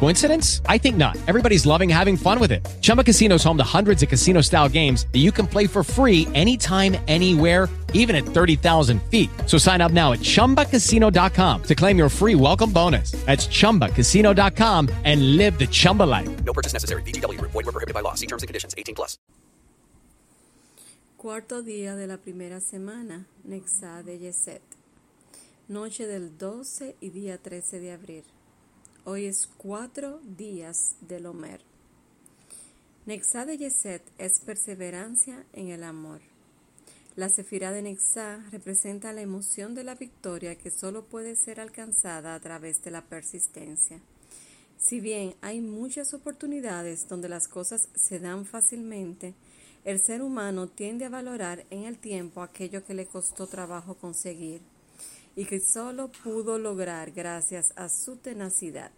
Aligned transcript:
Coincidence? 0.00 0.60
I 0.66 0.76
think 0.78 0.96
not. 0.96 1.16
Everybody's 1.26 1.64
loving 1.64 1.88
having 1.88 2.16
fun 2.16 2.38
with 2.38 2.52
it. 2.52 2.66
Chumba 2.82 3.02
Casino 3.02 3.36
is 3.36 3.44
home 3.44 3.56
to 3.56 3.64
hundreds 3.64 4.02
of 4.02 4.08
casino 4.08 4.42
style 4.42 4.68
games 4.68 5.06
that 5.12 5.20
you 5.20 5.32
can 5.32 5.46
play 5.46 5.66
for 5.66 5.82
free 5.82 6.28
anytime, 6.34 6.96
anywhere, 7.08 7.68
even 7.94 8.14
at 8.14 8.24
30,000 8.24 9.02
feet. 9.10 9.30
So 9.46 9.56
sign 9.56 9.80
up 9.80 9.92
now 9.92 10.12
at 10.12 10.20
chumbacasino.com 10.20 11.62
to 11.62 11.74
claim 11.74 11.96
your 11.96 12.10
free 12.10 12.34
welcome 12.34 12.70
bonus. 12.70 13.12
That's 13.24 13.46
chumbacasino.com 13.46 14.90
and 15.04 15.36
live 15.38 15.58
the 15.58 15.66
Chumba 15.66 16.02
life. 16.02 16.44
No 16.44 16.52
purchase 16.52 16.74
necessary. 16.74 17.02
BGW. 17.02 17.40
Void 17.40 17.54
were 17.54 17.72
prohibited 17.72 17.94
by 17.94 18.00
law. 18.00 18.14
See 18.14 18.26
terms 18.26 18.42
and 18.42 18.48
conditions. 18.48 18.74
18 18.76 18.94
plus. 18.94 19.16
Cuarto 21.16 21.62
día 21.62 21.96
de 21.96 22.06
la 22.06 22.18
primera 22.18 22.60
semana, 22.60 23.26
Nexá 23.44 24.02
de 24.02 24.18
Yeset. 24.18 24.60
Noche 25.68 26.06
del 26.06 26.36
12 26.36 26.96
y 27.00 27.08
día 27.08 27.38
13 27.38 27.80
de 27.80 27.92
abril. 27.92 28.24
Hoy 29.06 29.26
es 29.26 29.46
cuatro 29.58 30.18
días 30.24 30.96
del 31.02 31.26
Homer. 31.26 31.60
Nexá 33.04 33.44
de 33.44 33.58
Yeset 33.58 34.02
es 34.16 34.40
perseverancia 34.40 35.44
en 35.52 35.68
el 35.68 35.84
amor. 35.84 36.22
La 37.14 37.28
sefirá 37.28 37.70
de 37.70 37.82
Nexá 37.82 38.42
representa 38.50 39.12
la 39.12 39.20
emoción 39.20 39.74
de 39.74 39.84
la 39.84 39.94
victoria 39.94 40.56
que 40.56 40.70
solo 40.70 41.04
puede 41.04 41.36
ser 41.36 41.60
alcanzada 41.60 42.34
a 42.34 42.40
través 42.40 42.82
de 42.82 42.92
la 42.92 43.02
persistencia. 43.02 44.00
Si 44.78 45.00
bien 45.00 45.34
hay 45.42 45.60
muchas 45.60 46.14
oportunidades 46.14 47.06
donde 47.06 47.28
las 47.28 47.46
cosas 47.46 47.90
se 47.94 48.20
dan 48.20 48.46
fácilmente, 48.46 49.34
el 49.84 50.00
ser 50.00 50.22
humano 50.22 50.66
tiende 50.66 51.04
a 51.04 51.10
valorar 51.10 51.66
en 51.68 51.84
el 51.84 51.98
tiempo 51.98 52.40
aquello 52.40 52.86
que 52.86 52.94
le 52.94 53.04
costó 53.04 53.48
trabajo 53.48 53.96
conseguir 53.96 54.62
y 55.36 55.44
que 55.46 55.60
solo 55.60 56.10
pudo 56.10 56.58
lograr 56.58 57.12
gracias 57.12 57.72
a 57.76 57.88
su 57.88 58.16
tenacidad. 58.16 58.90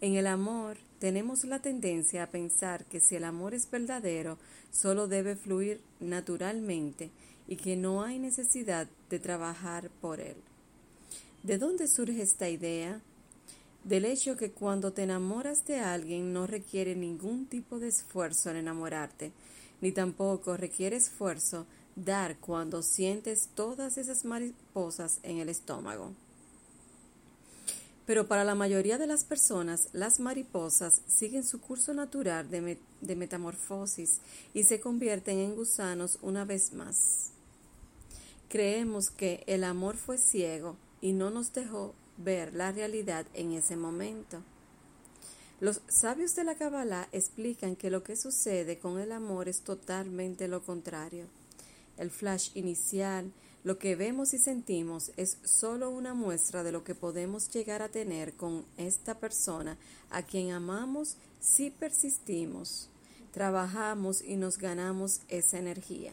En 0.00 0.14
el 0.14 0.26
amor 0.26 0.76
tenemos 0.98 1.44
la 1.44 1.60
tendencia 1.60 2.22
a 2.22 2.30
pensar 2.30 2.84
que 2.86 3.00
si 3.00 3.16
el 3.16 3.24
amor 3.24 3.54
es 3.54 3.70
verdadero, 3.70 4.38
solo 4.70 5.08
debe 5.08 5.36
fluir 5.36 5.80
naturalmente 6.00 7.10
y 7.48 7.56
que 7.56 7.76
no 7.76 8.02
hay 8.02 8.18
necesidad 8.18 8.88
de 9.10 9.18
trabajar 9.18 9.90
por 10.00 10.20
él. 10.20 10.36
¿De 11.42 11.58
dónde 11.58 11.86
surge 11.86 12.22
esta 12.22 12.48
idea? 12.48 13.00
Del 13.84 14.04
hecho 14.04 14.36
que 14.36 14.50
cuando 14.50 14.92
te 14.92 15.04
enamoras 15.04 15.64
de 15.66 15.78
alguien 15.78 16.32
no 16.32 16.46
requiere 16.46 16.96
ningún 16.96 17.46
tipo 17.46 17.78
de 17.78 17.88
esfuerzo 17.88 18.50
en 18.50 18.56
enamorarte, 18.56 19.32
ni 19.80 19.92
tampoco 19.92 20.56
requiere 20.56 20.96
esfuerzo 20.96 21.66
dar 21.96 22.36
cuando 22.38 22.82
sientes 22.82 23.48
todas 23.54 23.98
esas 23.98 24.24
mariposas 24.24 25.18
en 25.22 25.38
el 25.38 25.48
estómago. 25.48 26.12
Pero 28.06 28.28
para 28.28 28.44
la 28.44 28.54
mayoría 28.54 28.98
de 28.98 29.08
las 29.08 29.24
personas, 29.24 29.88
las 29.92 30.20
mariposas 30.20 31.02
siguen 31.08 31.42
su 31.42 31.60
curso 31.60 31.92
natural 31.92 32.48
de, 32.48 32.60
met 32.60 32.78
de, 33.00 33.16
metamorfosis 33.16 34.20
y 34.54 34.62
se 34.62 34.78
convierten 34.78 35.38
en 35.38 35.56
gusanos 35.56 36.18
una 36.22 36.44
vez 36.44 36.72
más. 36.72 37.32
Creemos 38.48 39.10
que 39.10 39.42
el 39.48 39.64
amor 39.64 39.96
fue 39.96 40.18
ciego 40.18 40.76
y 41.00 41.12
no 41.12 41.30
nos 41.30 41.52
dejó 41.52 41.94
ver 42.16 42.54
la 42.54 42.70
realidad 42.70 43.26
en 43.34 43.52
ese 43.52 43.74
momento. 43.74 44.40
Los 45.58 45.80
sabios 45.88 46.36
de 46.36 46.44
la 46.44 46.54
Kabbalah 46.54 47.08
explican 47.10 47.74
que 47.74 47.90
lo 47.90 48.04
que 48.04 48.14
sucede 48.14 48.78
con 48.78 49.00
el 49.00 49.10
amor 49.10 49.48
es 49.48 49.62
totalmente 49.62 50.46
lo 50.46 50.62
contrario. 50.62 51.26
El 51.96 52.10
flash 52.10 52.50
inicial, 52.54 53.32
lo 53.64 53.78
que 53.78 53.96
vemos 53.96 54.32
y 54.32 54.38
sentimos 54.38 55.10
es 55.16 55.38
solo 55.44 55.90
una 55.90 56.14
muestra 56.14 56.62
de 56.62 56.72
lo 56.72 56.84
que 56.84 56.94
podemos 56.94 57.50
llegar 57.50 57.82
a 57.82 57.88
tener 57.88 58.34
con 58.34 58.64
esta 58.76 59.18
persona 59.18 59.76
a 60.10 60.22
quien 60.22 60.52
amamos 60.52 61.16
si 61.40 61.70
persistimos, 61.70 62.88
trabajamos 63.32 64.22
y 64.22 64.36
nos 64.36 64.58
ganamos 64.58 65.20
esa 65.28 65.58
energía. 65.58 66.12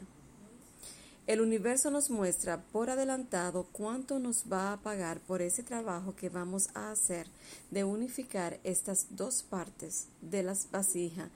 El 1.25 1.39
universo 1.39 1.89
nos 1.89 2.09
muestra 2.09 2.61
por 2.73 2.89
adelantado 2.89 3.65
cuánto 3.71 4.19
nos 4.19 4.44
va 4.51 4.73
a 4.73 4.81
pagar 4.81 5.21
por 5.21 5.41
ese 5.41 5.63
trabajo 5.63 6.15
que 6.15 6.27
vamos 6.27 6.67
a 6.73 6.91
hacer 6.91 7.27
de 7.71 7.85
unificar 7.85 8.59
estas 8.63 9.07
dos 9.11 9.41
partes 9.41 10.07
de 10.21 10.44
las 10.44 10.69
vasijas 10.69 11.29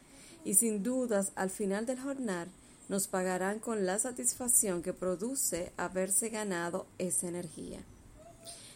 y 0.44 0.56
sin 0.56 0.84
dudas 0.84 1.32
al 1.36 1.50
final 1.50 1.86
del 1.86 2.02
jornal 2.02 2.50
nos 2.90 3.08
pagarán 3.08 3.60
con 3.60 3.86
la 3.86 4.00
satisfacción 4.00 4.82
que 4.82 4.94
produce 4.94 5.72
haberse 5.78 6.30
ganado 6.30 6.86
esa 6.98 7.28
energía. 7.28 7.80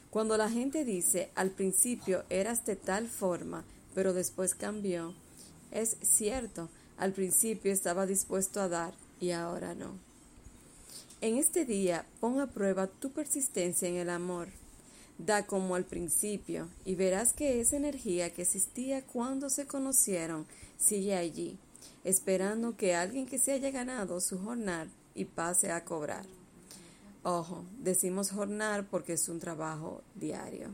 Cuando 0.10 0.36
la 0.38 0.50
gente 0.50 0.84
dice 0.84 1.30
al 1.36 1.52
principio 1.52 2.24
eras 2.30 2.66
de 2.66 2.76
tal 2.76 3.08
forma, 3.08 3.64
pero 3.96 4.14
después 4.14 4.56
cambió, 4.56 5.14
es 5.72 5.96
cierto, 6.02 6.70
al 6.98 7.14
principio 7.14 7.72
estaba 7.72 8.06
dispuesto 8.06 8.60
a 8.62 8.68
dar 8.68 8.94
y 9.20 9.32
ahora 9.32 9.74
no. 9.74 9.94
En 11.22 11.38
este 11.38 11.66
día 11.66 12.06
pon 12.20 12.42
a 12.42 12.48
prueba 12.48 12.88
tu 12.88 13.12
persistencia 13.12 13.88
en 13.88 13.96
el 13.96 14.10
amor. 14.10 14.50
Da 15.18 15.46
como 15.46 15.76
al 15.76 15.86
principio 15.86 16.68
y 16.84 16.96
verás 16.96 17.32
que 17.32 17.62
esa 17.62 17.78
energía 17.78 18.34
que 18.34 18.42
existía 18.42 19.04
cuando 19.04 19.50
se 19.52 19.68
conocieron 19.68 20.48
sigue 20.80 21.16
allí, 21.16 21.60
esperando 22.04 22.76
que 22.76 22.96
alguien 22.96 23.26
que 23.26 23.38
se 23.38 23.54
haya 23.54 23.72
ganado 23.72 24.20
su 24.20 24.40
jornal 24.40 24.90
y 25.16 25.26
pase 25.26 25.72
a 25.72 25.84
cobrar. 25.84 26.26
Ojo, 27.24 27.64
decimos 27.78 28.32
jornal 28.32 28.86
porque 28.86 29.14
es 29.14 29.30
un 29.30 29.40
trabajo 29.40 30.02
diario. 30.16 30.70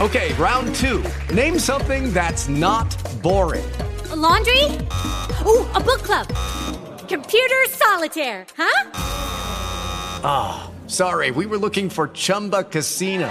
Okay, 0.00 0.32
round 0.34 0.74
two. 0.76 1.02
Name 1.34 1.58
something 1.58 2.12
that's 2.12 2.48
not 2.48 2.88
boring. 3.22 3.70
A 4.10 4.16
laundry? 4.16 4.64
Ooh, 5.46 5.66
a 5.74 5.80
book 5.80 6.02
club. 6.02 6.26
Computer 7.06 7.66
solitaire, 7.68 8.46
huh? 8.56 8.90
Ah, 10.22 10.70
oh, 10.70 10.88
sorry, 10.88 11.30
we 11.30 11.44
were 11.44 11.58
looking 11.58 11.90
for 11.90 12.08
Chumba 12.08 12.64
Casino. 12.64 13.30